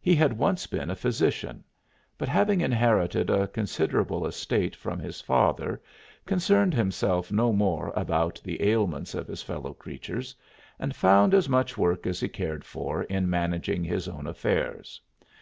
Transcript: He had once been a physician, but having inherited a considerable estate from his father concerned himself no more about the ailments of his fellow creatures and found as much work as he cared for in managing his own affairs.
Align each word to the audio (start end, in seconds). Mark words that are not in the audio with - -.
He 0.00 0.16
had 0.16 0.38
once 0.38 0.66
been 0.66 0.88
a 0.88 0.96
physician, 0.96 1.64
but 2.16 2.30
having 2.30 2.62
inherited 2.62 3.28
a 3.28 3.46
considerable 3.46 4.26
estate 4.26 4.74
from 4.74 4.98
his 4.98 5.20
father 5.20 5.82
concerned 6.24 6.72
himself 6.72 7.30
no 7.30 7.52
more 7.52 7.92
about 7.94 8.40
the 8.42 8.62
ailments 8.62 9.14
of 9.14 9.26
his 9.26 9.42
fellow 9.42 9.74
creatures 9.74 10.34
and 10.78 10.96
found 10.96 11.34
as 11.34 11.46
much 11.46 11.76
work 11.76 12.06
as 12.06 12.20
he 12.20 12.28
cared 12.30 12.64
for 12.64 13.02
in 13.02 13.28
managing 13.28 13.84
his 13.84 14.08
own 14.08 14.26
affairs. 14.26 14.98